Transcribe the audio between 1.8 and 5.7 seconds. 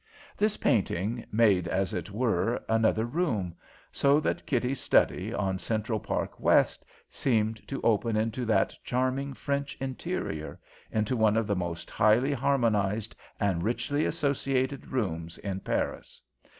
it were, another room; so that Kitty's study on